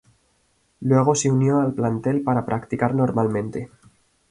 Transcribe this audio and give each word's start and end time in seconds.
Luego 0.79 1.13
se 1.13 1.29
unió 1.31 1.59
al 1.59 1.75
plantel 1.75 2.23
para 2.23 2.43
practicar 2.43 2.95
normalmente. 2.95 3.69